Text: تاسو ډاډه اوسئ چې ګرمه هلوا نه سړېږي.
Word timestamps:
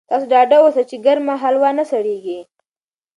تاسو 0.09 0.25
ډاډه 0.31 0.57
اوسئ 0.61 0.83
چې 0.89 0.97
ګرمه 1.05 1.33
هلوا 1.43 1.69
نه 1.77 1.83
سړېږي. 1.91 2.39